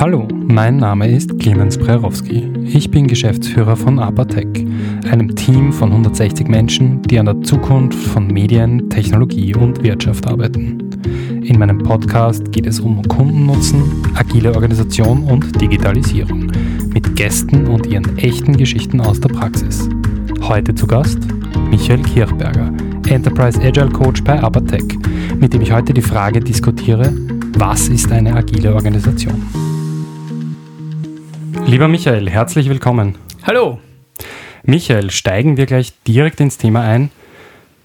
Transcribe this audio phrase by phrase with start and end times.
[0.00, 2.50] Hallo, mein Name ist Clemens Prerowski.
[2.64, 4.66] Ich bin Geschäftsführer von Apatec,
[5.10, 10.90] einem Team von 160 Menschen, die an der Zukunft von Medien, Technologie und Wirtschaft arbeiten.
[11.44, 13.82] In meinem Podcast geht es um Kundennutzen,
[14.14, 16.50] agile Organisation und Digitalisierung
[16.94, 19.86] mit Gästen und ihren echten Geschichten aus der Praxis.
[20.40, 21.18] Heute zu Gast
[21.68, 22.72] Michael Kirchberger,
[23.06, 24.96] Enterprise Agile Coach bei Apatec,
[25.38, 27.12] mit dem ich heute die Frage diskutiere,
[27.58, 29.69] was ist eine agile Organisation?
[31.70, 33.14] Lieber Michael, herzlich willkommen.
[33.46, 33.78] Hallo.
[34.64, 37.12] Michael, steigen wir gleich direkt ins Thema ein.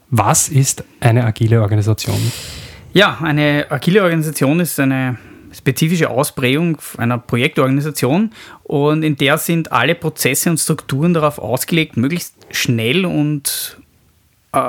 [0.09, 2.19] Was ist eine agile Organisation?
[2.93, 5.19] Ja, eine agile Organisation ist eine
[5.51, 8.31] spezifische Ausprägung einer Projektorganisation
[8.63, 13.77] und in der sind alle Prozesse und Strukturen darauf ausgelegt, möglichst schnell und
[14.53, 14.61] äh,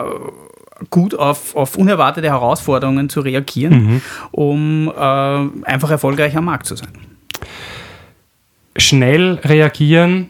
[0.91, 4.02] gut auf, auf unerwartete Herausforderungen zu reagieren, mhm.
[4.33, 5.01] um äh,
[5.65, 7.16] einfach erfolgreich am Markt zu sein.
[8.87, 10.29] Schnell reagieren,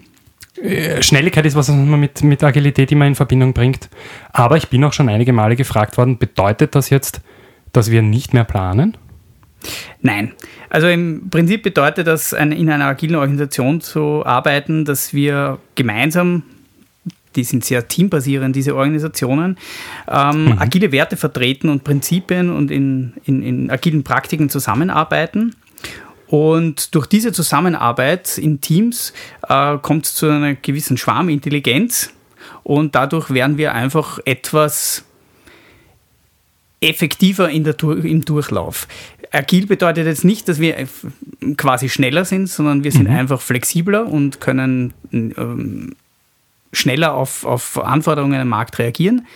[0.63, 3.89] äh, Schnelligkeit ist was, was man mit, mit Agilität immer in Verbindung bringt.
[4.33, 7.21] Aber ich bin auch schon einige Male gefragt worden, bedeutet das jetzt,
[7.73, 8.97] dass wir nicht mehr planen?
[10.01, 10.33] Nein.
[10.71, 16.43] Also im Prinzip bedeutet das, in einer agilen Organisation zu arbeiten, dass wir gemeinsam
[17.37, 19.59] die sind sehr teambasierend, diese Organisationen,
[20.11, 20.59] ähm, mhm.
[20.59, 25.55] agile Werte vertreten und Prinzipien und in, in, in agilen Praktiken zusammenarbeiten.
[26.29, 29.13] Und durch diese Zusammenarbeit in Teams
[29.49, 32.13] äh, kommt es zu einer gewissen Schwarmintelligenz
[32.65, 35.05] und dadurch werden wir einfach etwas
[36.81, 38.87] effektiver in der, im Durchlauf.
[39.33, 40.77] Agil bedeutet jetzt nicht, dass wir
[41.57, 43.17] quasi schneller sind, sondern wir sind mhm.
[43.17, 45.95] einfach flexibler und können ähm,
[46.77, 49.27] schneller auf, auf Anforderungen am Markt reagieren.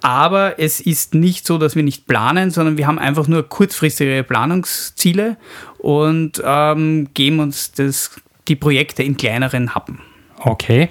[0.00, 4.24] Aber es ist nicht so, dass wir nicht planen, sondern wir haben einfach nur kurzfristige
[4.24, 5.36] Planungsziele
[5.78, 8.12] und ähm, geben uns das,
[8.48, 10.00] die Projekte in kleineren Happen.
[10.38, 10.90] Okay.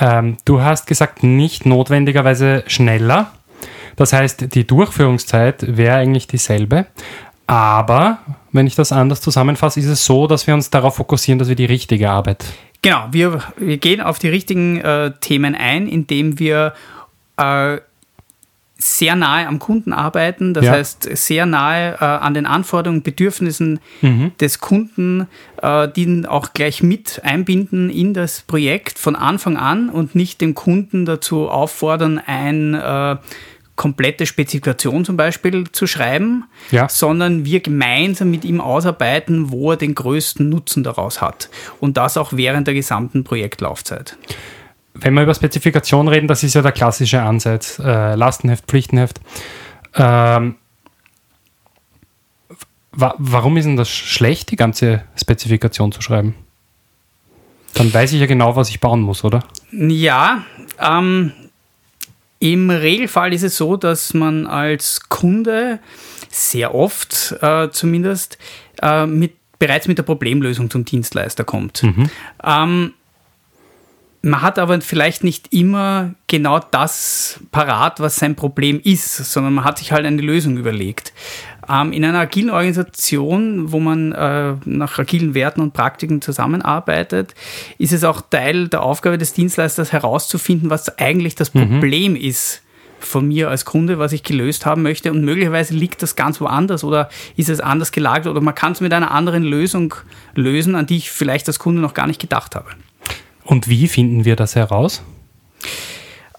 [0.00, 3.32] Ähm, du hast gesagt, nicht notwendigerweise schneller.
[3.96, 6.86] Das heißt, die Durchführungszeit wäre eigentlich dieselbe.
[7.48, 8.18] Aber,
[8.52, 11.56] wenn ich das anders zusammenfasse, ist es so, dass wir uns darauf fokussieren, dass wir
[11.56, 12.44] die richtige Arbeit
[12.82, 16.74] Genau, wir, wir gehen auf die richtigen äh, Themen ein, indem wir
[17.36, 17.78] äh,
[18.80, 20.72] sehr nahe am Kunden arbeiten, das ja.
[20.72, 24.30] heißt sehr nahe äh, an den Anforderungen, Bedürfnissen mhm.
[24.40, 25.26] des Kunden,
[25.60, 30.54] äh, die auch gleich mit einbinden in das Projekt von Anfang an und nicht den
[30.54, 33.16] Kunden dazu auffordern, ein äh,
[33.78, 36.88] komplette Spezifikation zum Beispiel zu schreiben, ja.
[36.90, 41.48] sondern wir gemeinsam mit ihm ausarbeiten, wo er den größten Nutzen daraus hat.
[41.80, 44.18] Und das auch während der gesamten Projektlaufzeit.
[44.94, 47.78] Wenn wir über Spezifikation reden, das ist ja der klassische Ansatz.
[47.78, 49.20] Äh, Lastenheft, Pflichtenheft.
[49.94, 50.56] Ähm,
[52.90, 56.34] wa warum ist denn das schlecht, die ganze Spezifikation zu schreiben?
[57.74, 59.44] Dann weiß ich ja genau, was ich bauen muss, oder?
[59.70, 60.42] Ja,
[60.80, 61.32] ähm,
[62.40, 65.80] im Regelfall ist es so, dass man als Kunde
[66.30, 68.38] sehr oft äh, zumindest
[68.82, 71.82] äh, mit, bereits mit der Problemlösung zum Dienstleister kommt.
[71.82, 72.10] Mhm.
[72.44, 72.94] Ähm,
[74.22, 79.64] man hat aber vielleicht nicht immer genau das parat, was sein Problem ist, sondern man
[79.64, 81.12] hat sich halt eine Lösung überlegt.
[81.70, 87.34] Ähm, in einer agilen Organisation, wo man äh, nach agilen Werten und Praktiken zusammenarbeitet,
[87.78, 91.68] ist es auch Teil der Aufgabe des Dienstleisters herauszufinden, was eigentlich das mhm.
[91.68, 92.62] Problem ist
[93.00, 95.10] von mir als Kunde, was ich gelöst haben möchte.
[95.10, 98.80] Und möglicherweise liegt das ganz woanders oder ist es anders gelagert oder man kann es
[98.80, 99.94] mit einer anderen Lösung
[100.34, 102.70] lösen, an die ich vielleicht als Kunde noch gar nicht gedacht habe.
[103.44, 105.02] Und wie finden wir das heraus?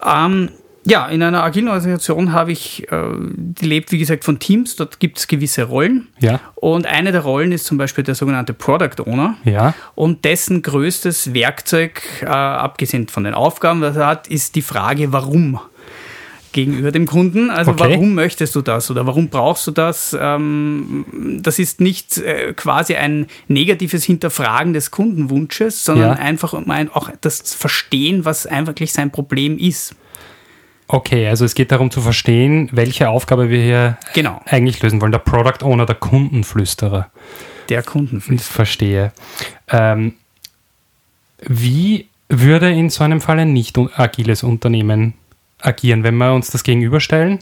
[0.06, 0.50] Ähm,
[0.86, 3.04] ja, in einer agilen Organisation habe ich, äh,
[3.36, 6.08] die lebt wie gesagt von Teams, dort gibt es gewisse Rollen.
[6.20, 6.40] Ja.
[6.56, 9.36] Und eine der Rollen ist zum Beispiel der sogenannte Product Owner.
[9.44, 9.74] Ja.
[9.96, 15.12] Und dessen größtes Werkzeug, äh, abgesehen von den Aufgaben, was er hat, ist die Frage,
[15.12, 15.60] warum
[16.52, 17.50] gegenüber dem Kunden.
[17.50, 17.92] Also okay.
[17.92, 20.16] warum möchtest du das oder warum brauchst du das?
[20.20, 21.06] Ähm,
[21.42, 26.24] das ist nicht äh, quasi ein negatives Hinterfragen des Kundenwunsches, sondern ja.
[26.24, 29.96] einfach um ein, auch das Verstehen, was einfach sein Problem ist.
[30.92, 34.42] Okay, also es geht darum zu verstehen, welche Aufgabe wir hier genau.
[34.46, 35.12] eigentlich lösen wollen.
[35.12, 37.12] Der Product Owner, der Kundenflüsterer.
[37.70, 38.36] Der Kundenflüsterer.
[38.36, 39.14] Ich verstehe.
[39.68, 40.16] Ähm,
[41.42, 45.14] wie würde in so einem Fall ein nicht agiles Unternehmen
[45.62, 47.38] agieren, wenn wir uns das gegenüberstellen?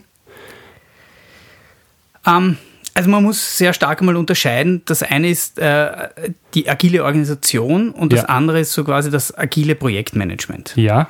[2.25, 2.57] Ähm,
[2.94, 4.81] also man muss sehr stark einmal unterscheiden.
[4.83, 6.09] Das eine ist äh,
[6.53, 8.27] die agile Organisation und das ja.
[8.27, 10.73] andere ist so quasi das agile Projektmanagement.
[10.75, 11.07] Ja.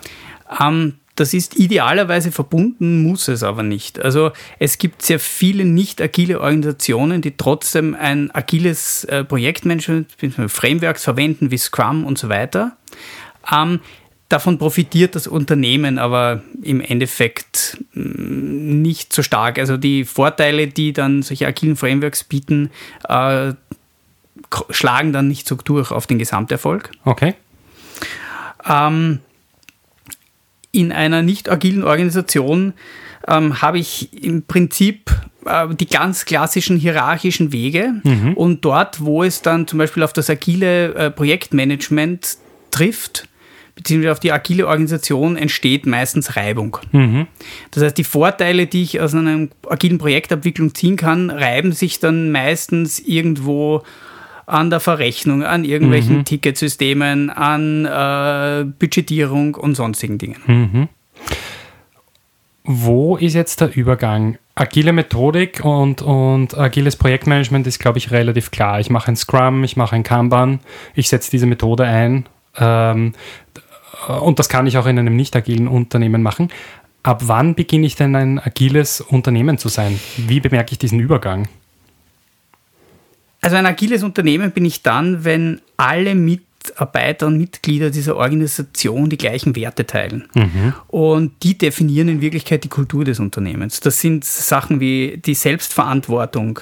[0.62, 4.00] Ähm, das ist idealerweise verbunden, muss es aber nicht.
[4.00, 10.08] Also es gibt sehr viele nicht agile Organisationen, die trotzdem ein agiles äh, Projektmanagement,
[10.48, 12.78] Frameworks verwenden wie Scrum und so weiter.
[13.52, 13.80] Ähm,
[14.30, 19.58] davon profitiert das Unternehmen aber im Endeffekt mm, nicht so stark.
[19.58, 22.70] Also die Vorteile, die dann solche agilen Frameworks bieten,
[23.10, 23.54] äh,
[24.70, 26.92] schlagen dann nicht so durch auf den Gesamterfolg.
[27.06, 27.34] Okay.
[28.70, 29.20] Ähm,
[30.78, 32.74] in einer nicht agilen Organisation
[33.28, 35.10] ähm, habe ich im Prinzip
[35.46, 38.34] äh, die ganz klassischen hierarchischen Wege mhm.
[38.34, 42.38] und dort, wo es dann zum Beispiel auf das agile äh, Projektmanagement
[42.70, 43.28] trifft,
[43.74, 46.78] beziehungsweise auf die agile Organisation entsteht meistens Reibung.
[46.92, 47.26] Mhm.
[47.72, 52.32] Das heißt, die Vorteile, die ich aus einer agilen Projektabwicklung ziehen kann, reiben sich dann
[52.32, 53.82] meistens irgendwo
[54.48, 56.26] an der Verrechnung, an irgendwelchen mhm.
[56.26, 60.38] Ticketsystemen, an äh, Budgetierung und sonstigen Dingen.
[60.48, 60.90] Mhm.
[62.64, 64.38] Wo ist jetzt der Übergang?
[64.56, 68.80] Agile Methodik und, und agiles Projektmanagement ist, glaube ich, relativ klar.
[68.80, 70.60] Ich mache ein Scrum, ich mache ein Kanban,
[70.96, 72.26] ich setze diese Methode ein.
[72.58, 73.14] Ähm,
[74.22, 76.50] und das kann ich auch in einem nicht agilen Unternehmen machen.
[77.04, 80.00] Ab wann beginne ich denn ein agiles Unternehmen zu sein?
[80.18, 81.48] Wie bemerke ich diesen Übergang?
[83.48, 89.18] Also ein agiles Unternehmen bin ich dann, wenn alle Mitarbeiter und Mitglieder dieser Organisation die
[89.18, 90.28] gleichen Werte teilen.
[90.36, 90.74] Mhm.
[90.88, 93.80] Und die definieren in Wirklichkeit die Kultur des Unternehmens.
[93.80, 96.60] Das sind Sachen wie die Selbstverantwortung,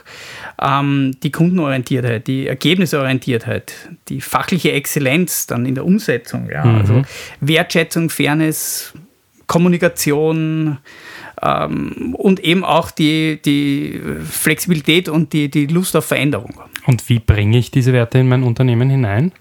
[0.61, 3.73] ähm, die Kundenorientiertheit, die Ergebnisorientiertheit,
[4.07, 6.51] die fachliche Exzellenz dann in der Umsetzung.
[6.51, 6.65] Ja.
[6.65, 6.75] Mhm.
[6.75, 7.01] Also
[7.41, 8.93] Wertschätzung, Fairness,
[9.47, 10.77] Kommunikation,
[11.41, 13.99] und eben auch die, die
[14.29, 16.53] Flexibilität und die, die Lust auf Veränderung.
[16.87, 19.31] Und wie bringe ich diese Werte in mein Unternehmen hinein?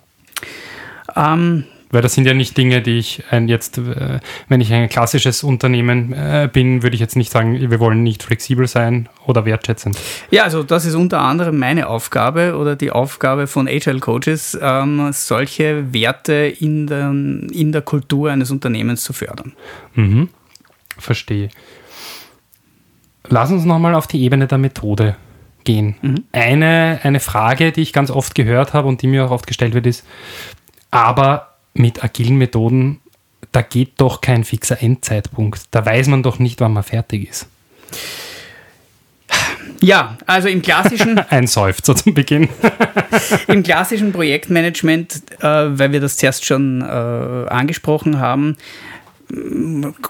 [1.14, 1.64] Ähm,
[1.94, 4.18] weil das sind ja nicht Dinge, die ich ein jetzt, äh,
[4.48, 8.24] wenn ich ein klassisches Unternehmen äh, bin, würde ich jetzt nicht sagen, wir wollen nicht
[8.24, 9.96] flexibel sein oder wertschätzend.
[10.30, 15.10] Ja, also das ist unter anderem meine Aufgabe oder die Aufgabe von Agile Coaches, ähm,
[15.12, 19.52] solche Werte in der, in der Kultur eines Unternehmens zu fördern.
[19.94, 20.30] Mhm.
[20.98, 21.50] Verstehe.
[23.28, 25.16] Lass uns nochmal auf die Ebene der Methode
[25.64, 25.96] gehen.
[26.02, 26.24] Mhm.
[26.32, 29.74] Eine, eine Frage, die ich ganz oft gehört habe und die mir auch oft gestellt
[29.74, 30.04] wird, ist,
[30.90, 33.00] aber mit agilen Methoden,
[33.52, 35.62] da geht doch kein fixer Endzeitpunkt.
[35.70, 37.48] Da weiß man doch nicht, wann man fertig ist.
[39.80, 41.18] Ja, also im klassischen.
[41.30, 42.48] Ein Seufzer zum Beginn.
[43.48, 48.56] Im klassischen Projektmanagement, äh, weil wir das zuerst schon äh, angesprochen haben,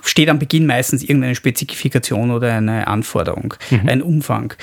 [0.05, 3.89] steht am Beginn meistens irgendeine Spezifikation oder eine Anforderung, mhm.
[3.89, 4.55] ein Umfang.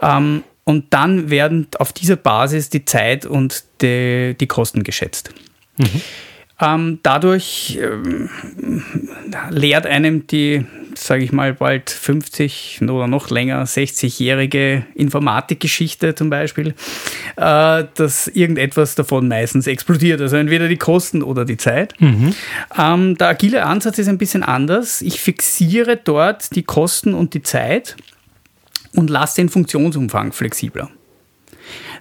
[0.00, 5.30] Ähm, und dann werden auf dieser Basis die Zeit und die, die Kosten geschätzt.
[5.76, 6.02] Mhm.
[6.60, 8.30] Ähm, dadurch ähm,
[9.50, 10.64] lehrt einem die
[10.98, 16.74] sage ich mal, bald 50 oder noch länger, 60-jährige Informatikgeschichte zum Beispiel,
[17.36, 20.20] äh, dass irgendetwas davon meistens explodiert.
[20.20, 21.94] Also entweder die Kosten oder die Zeit.
[22.00, 22.34] Mhm.
[22.78, 25.02] Ähm, der agile Ansatz ist ein bisschen anders.
[25.02, 27.96] Ich fixiere dort die Kosten und die Zeit
[28.94, 30.90] und lasse den Funktionsumfang flexibler.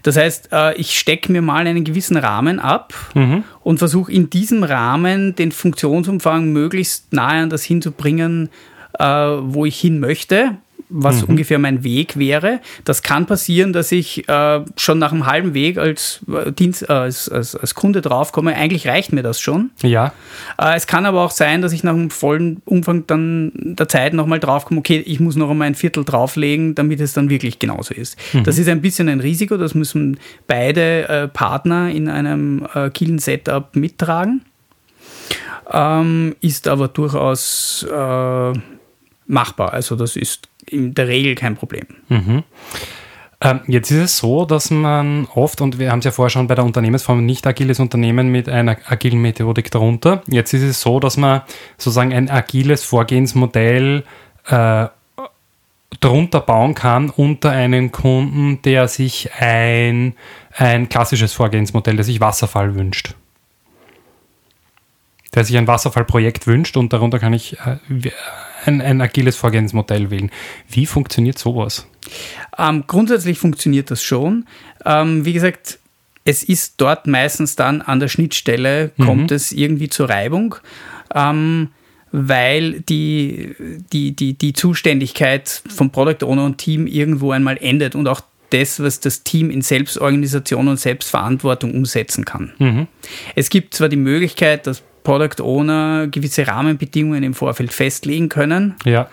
[0.06, 3.44] Das heißt, äh, ich stecke mir mal einen gewissen Rahmen ab mhm.
[3.64, 8.50] und versuche in diesem Rahmen den Funktionsumfang möglichst nahe an das hinzubringen,
[9.00, 10.58] äh, wo ich hin möchte,
[10.90, 11.30] was mhm.
[11.30, 12.60] ungefähr mein Weg wäre.
[12.84, 16.94] Das kann passieren, dass ich äh, schon nach einem halben Weg als, äh, Dienst, äh,
[16.94, 18.56] als, als, als, Kunde draufkomme.
[18.56, 19.72] Eigentlich reicht mir das schon.
[19.82, 20.14] Ja.
[20.60, 24.14] Äh, es kann aber auch sein, dass ich nach einem vollen Umfang dann der Zeit
[24.14, 27.94] nochmal draufkomme, okay, ich muss noch einmal ein Viertel drauflegen, damit es dann wirklich genauso
[27.94, 28.18] ist.
[28.34, 28.44] Mhm.
[28.44, 33.20] Das ist ein bisschen ein Risiko, das müssen beide äh, Partner in einem äh, Killen
[33.20, 34.42] Setup mittragen.
[35.72, 38.54] Ähm, ist aber durchaus äh,
[39.28, 39.74] machbar.
[39.74, 41.86] Also das ist in der Regel kein Problem.
[42.10, 42.44] Mhm.
[43.42, 46.48] Ähm, jetzt ist es so, dass man oft, und wir haben es ja vorher schon
[46.48, 50.24] bei der Unternehmensform, nicht agiles Unternehmen mit einer agilen Methodik darunter.
[50.28, 51.42] Jetzt ist es so, dass man
[51.78, 54.04] sozusagen ein agiles Vorgehensmodell
[54.48, 54.88] äh,
[56.00, 60.14] drunter bauen kann unter einen Kunden, der sich ein,
[60.56, 63.16] ein klassisches Vorgehensmodell, der sich Wasserfall wünscht
[65.36, 67.78] der sich ein Wasserfallprojekt wünscht und darunter kann ich äh,
[68.66, 70.32] ein, ein agiles Vorgehensmodell wählen.
[70.70, 71.88] Wie funktioniert sowas?
[72.58, 74.46] Ähm, grundsätzlich funktioniert das schon.
[74.86, 75.80] Ähm, wie gesagt,
[76.24, 79.36] es ist dort meistens dann an der Schnittstelle, kommt mhm.
[79.36, 80.56] es irgendwie zur Reibung.
[81.14, 81.70] Ähm,
[82.18, 83.56] weil die,
[83.92, 88.80] die, die, die Zuständigkeit von Product Owner und Team irgendwo einmal endet und auch das,
[88.80, 92.54] was das Team in Selbstorganisation und Selbstverantwortung umsetzen kann.
[92.58, 92.88] Mhm.
[93.36, 98.76] Es gibt zwar die Möglichkeit, dass Product Owner gewisse Rahmenbedingungen im Vorfeld festlegen können.
[98.84, 99.08] Ja.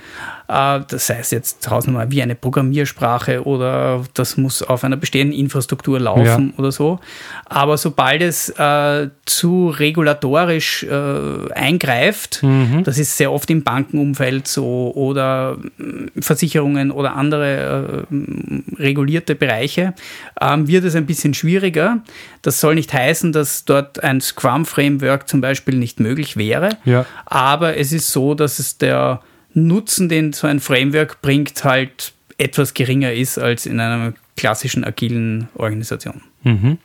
[0.53, 5.99] Äh, das heißt jetzt Hausnummer wie eine Programmiersprache oder das muss auf einer bestehenden Infrastruktur
[5.99, 6.59] laufen ja.
[6.59, 7.01] oder so.
[7.47, 12.85] Aber sobald es äh, zu regulatorisch äh, eingreift, mhm.
[12.85, 19.95] das ist sehr oft im Bankenumfeld so oder äh, Versicherungen oder andere äh, regulierte Bereiche,
[20.41, 22.01] ähm, wird es ein bisschen schwieriger.
[22.43, 27.07] Das soll nicht heißen, dass dort ein Scrum-Framework zum Beispiel nicht möglich wäre, ja.
[27.25, 29.21] aber es ist so, dass es der
[29.55, 35.49] Nutzen, den so ein Framework bringt, halt etwas geringer ist als in einer klassischen agilen
[35.55, 36.23] Organisation.
[36.43, 36.79] Mhm.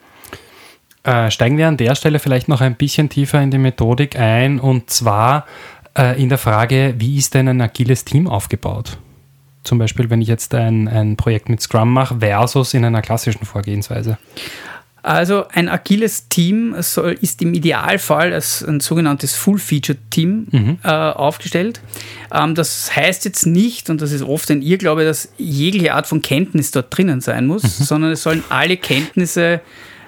[1.03, 4.59] Äh, steigen wir an der Stelle vielleicht noch ein bisschen tiefer in die Methodik ein
[4.59, 5.45] und zwar
[5.97, 8.97] äh, in der Frage, wie ist denn ein agiles Team aufgebaut?
[9.63, 13.45] Zum Beispiel, wenn ich jetzt ein, ein Projekt mit Scrum mache versus in einer klassischen
[13.45, 14.17] Vorgehensweise.
[15.03, 20.79] Also ein agiles Team soll, ist im Idealfall als ein sogenanntes Full-Featured-Team mhm.
[20.83, 21.79] äh, aufgestellt.
[22.33, 26.21] Ähm, das heißt jetzt nicht, und das ist oft ein Irrglaube, dass jegliche Art von
[26.21, 27.83] Kenntnis dort drinnen sein muss, mhm.
[27.83, 29.61] sondern es sollen alle Kenntnisse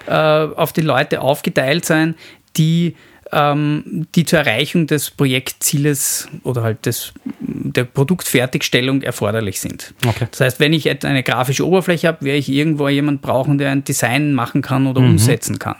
[0.06, 2.14] äh, auf die Leute aufgeteilt sein,
[2.56, 2.96] die
[3.32, 9.94] ähm, die zur Erreichung des Projektzieles oder halt des, der Produktfertigstellung erforderlich sind.
[10.06, 10.26] Okay.
[10.30, 13.84] Das heißt, wenn ich eine grafische Oberfläche habe, werde ich irgendwo jemanden brauchen, der ein
[13.84, 15.10] Design machen kann oder mhm.
[15.10, 15.76] umsetzen kann.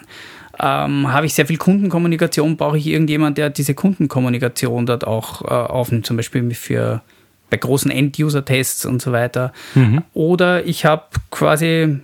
[0.62, 5.46] Ähm, habe ich sehr viel Kundenkommunikation, brauche ich irgendjemanden, der diese Kundenkommunikation dort auch äh,
[5.46, 7.02] aufnimmt, zum Beispiel für
[7.48, 9.52] bei großen End-User-Tests und so weiter.
[9.74, 10.02] Mhm.
[10.12, 11.98] Oder ich habe quasi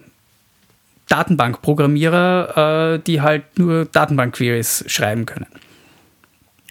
[1.09, 5.47] Datenbankprogrammierer, äh, die halt nur Datenbankqueries schreiben können.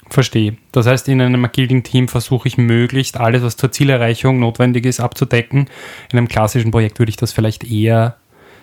[0.10, 0.58] Verstehe.
[0.72, 5.00] Das heißt, in einem agilen Team versuche ich möglichst alles, was zur Zielerreichung notwendig ist,
[5.00, 5.68] abzudecken.
[6.12, 8.18] In einem klassischen Projekt würde ich das vielleicht eher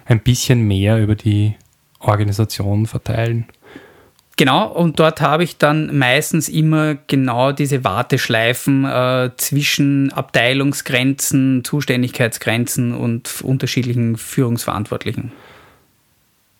[0.05, 1.57] ein bisschen mehr über die
[1.99, 3.47] Organisation verteilen.
[4.37, 12.95] Genau, und dort habe ich dann meistens immer genau diese Warteschleifen äh, zwischen Abteilungsgrenzen, Zuständigkeitsgrenzen
[12.95, 15.33] und unterschiedlichen Führungsverantwortlichen.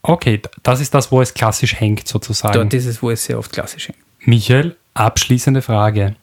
[0.03, 2.55] Okay, das ist das, wo es klassisch hängt sozusagen.
[2.55, 3.99] Dort ist es, wo es sehr oft klassisch hängt.
[4.21, 6.17] Michael, abschließende Frage.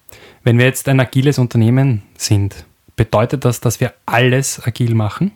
[0.44, 5.32] Wenn wir jetzt ein agiles Unternehmen sind, bedeutet das, dass wir alles agil machen?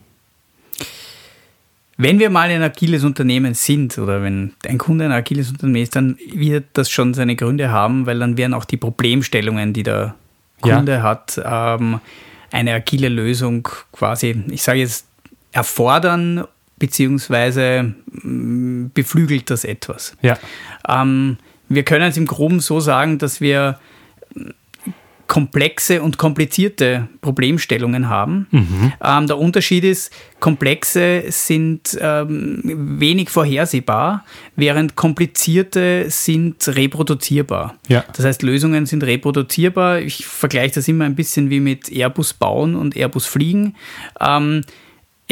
[1.95, 5.95] Wenn wir mal ein agiles Unternehmen sind oder wenn ein Kunde ein agiles Unternehmen ist,
[5.95, 10.15] dann wird das schon seine Gründe haben, weil dann werden auch die Problemstellungen, die der
[10.59, 11.01] Kunde ja.
[11.03, 11.99] hat, ähm,
[12.51, 15.05] eine agile Lösung quasi, ich sage jetzt,
[15.51, 16.45] erfordern
[16.83, 20.17] beziehungsweise mm, beflügelt das etwas.
[20.21, 20.37] Ja.
[20.85, 21.37] Ähm,
[21.69, 23.79] wir können es im Groben so sagen, dass wir
[25.27, 28.47] komplexe und komplizierte Problemstellungen haben.
[28.51, 28.91] Mhm.
[29.01, 30.11] Ähm, der Unterschied ist,
[30.41, 32.59] komplexe sind ähm,
[32.99, 34.25] wenig vorhersehbar,
[34.57, 37.75] während komplizierte sind reproduzierbar.
[37.87, 38.03] Ja.
[38.11, 40.01] Das heißt, Lösungen sind reproduzierbar.
[40.01, 43.75] Ich vergleiche das immer ein bisschen wie mit Airbus bauen und Airbus fliegen.
[44.19, 44.65] Ähm,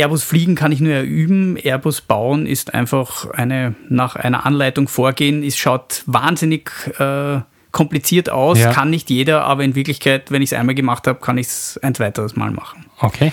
[0.02, 1.58] Airbus fliegen kann ich nur üben.
[1.58, 5.44] Airbus bauen ist einfach eine, nach einer Anleitung vorgehen.
[5.44, 7.42] Es schaut wahnsinnig äh,
[7.72, 8.74] kompliziert aus, ja.
[8.74, 11.80] kann nicht jeder, aber in Wirklichkeit, wenn ich es einmal gemacht habe, kann ich es
[11.84, 12.86] ein weiteres Mal machen.
[13.00, 13.32] Okay.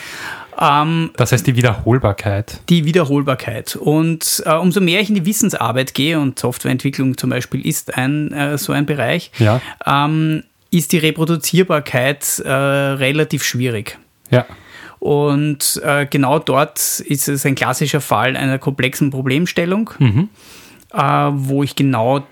[0.60, 2.60] Ähm, das heißt die Wiederholbarkeit.
[2.68, 3.76] Die Wiederholbarkeit.
[3.76, 8.32] Und äh, umso mehr ich in die Wissensarbeit gehe, und Softwareentwicklung zum Beispiel ist ein,
[8.32, 9.62] äh, so ein Bereich, ja.
[9.86, 13.98] ähm, ist die Reproduzierbarkeit äh, relativ schwierig.
[14.30, 14.44] Ja.
[14.98, 20.28] Und äh, genau dort ist es ein klassischer Fall einer komplexen Problemstellung, mhm.
[20.92, 22.26] äh, wo ich genau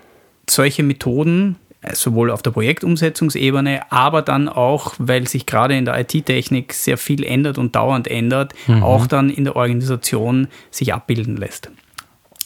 [0.49, 5.99] solche Methoden äh, sowohl auf der Projektumsetzungsebene, aber dann auch, weil sich gerade in der
[5.99, 8.83] IT-Technik sehr viel ändert und dauernd ändert, mhm.
[8.83, 11.69] auch dann in der Organisation sich abbilden lässt.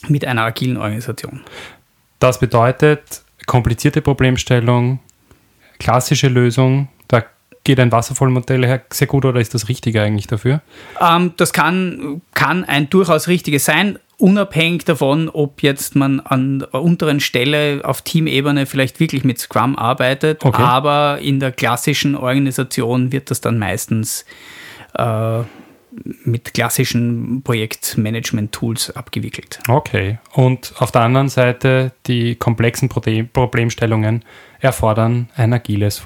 [0.08, 1.40] Mit einer agilen Organisation.
[2.18, 5.00] Das bedeutet, komplizierte Problemstellung,
[5.78, 6.88] klassische Lösung,
[7.64, 10.62] geht ein Wasserfallmodell sehr gut oder ist das Richtige eigentlich dafür?
[11.00, 16.80] Ähm, das kann, kann ein durchaus richtiges sein, unabhängig davon, ob jetzt man an der
[16.80, 20.62] unteren Stelle auf Teamebene vielleicht wirklich mit Scrum arbeitet, okay.
[20.62, 24.24] aber in der klassischen Organisation wird das dann meistens
[24.94, 25.40] äh,
[26.24, 29.58] mit klassischen Projektmanagement-Tools abgewickelt.
[29.68, 30.18] Okay.
[30.32, 34.24] Und auf der anderen Seite die komplexen Problemstellungen
[34.60, 35.98] erfordern ein agiles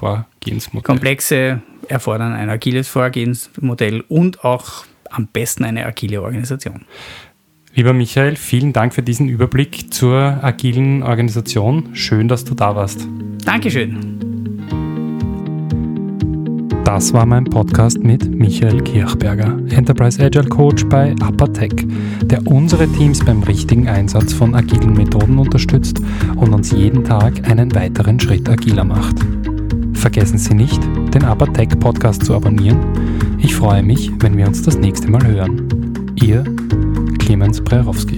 [0.47, 0.83] Vorgehensmodell.
[0.83, 6.85] Komplexe erfordern ein agiles Vorgehensmodell und auch am besten eine agile Organisation.
[7.73, 11.89] Lieber Michael, vielen Dank für diesen Überblick zur agilen Organisation.
[11.93, 13.07] Schön, dass du da warst.
[13.45, 14.17] Dankeschön.
[16.83, 21.85] Das war mein Podcast mit Michael Kirchberger, Enterprise Agile Coach bei Apatech,
[22.23, 26.01] der unsere Teams beim richtigen Einsatz von agilen Methoden unterstützt
[26.37, 29.17] und uns jeden Tag einen weiteren Schritt agiler macht.
[30.07, 30.81] Vergessen Sie nicht,
[31.13, 32.79] den Apatech Podcast zu abonnieren.
[33.39, 36.15] Ich freue mich, wenn wir uns das nächste Mal hören.
[36.15, 36.45] Ihr
[37.19, 38.17] Clemens Brerowski.